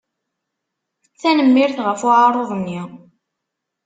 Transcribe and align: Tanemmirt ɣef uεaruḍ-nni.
Tanemmirt 1.21 1.77
ɣef 1.85 2.01
uεaruḍ-nni. 2.07 2.81